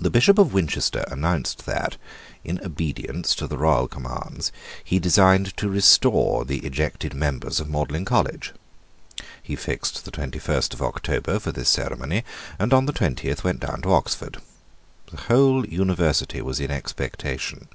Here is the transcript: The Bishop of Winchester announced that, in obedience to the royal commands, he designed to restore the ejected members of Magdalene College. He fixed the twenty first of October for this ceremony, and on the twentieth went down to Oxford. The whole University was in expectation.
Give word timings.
The 0.00 0.10
Bishop 0.10 0.38
of 0.38 0.52
Winchester 0.54 1.04
announced 1.10 1.66
that, 1.66 1.96
in 2.44 2.64
obedience 2.64 3.34
to 3.34 3.48
the 3.48 3.58
royal 3.58 3.88
commands, 3.88 4.52
he 4.84 5.00
designed 5.00 5.56
to 5.56 5.68
restore 5.68 6.44
the 6.44 6.58
ejected 6.60 7.14
members 7.14 7.58
of 7.58 7.68
Magdalene 7.68 8.04
College. 8.04 8.52
He 9.42 9.56
fixed 9.56 10.04
the 10.04 10.12
twenty 10.12 10.38
first 10.38 10.72
of 10.72 10.80
October 10.82 11.40
for 11.40 11.50
this 11.50 11.68
ceremony, 11.68 12.22
and 12.60 12.72
on 12.72 12.86
the 12.86 12.92
twentieth 12.92 13.42
went 13.42 13.58
down 13.58 13.82
to 13.82 13.92
Oxford. 13.92 14.40
The 15.10 15.22
whole 15.22 15.66
University 15.66 16.40
was 16.40 16.60
in 16.60 16.70
expectation. 16.70 17.66